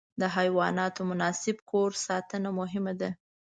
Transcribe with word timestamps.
د 0.21 0.23
حیواناتو 0.35 1.01
مناسب 1.11 1.57
کور 1.71 1.89
ساتنه 2.05 2.49
مهمه 2.59 2.93
ده. 3.01 3.09